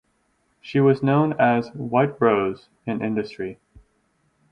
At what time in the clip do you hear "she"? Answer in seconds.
0.61-0.79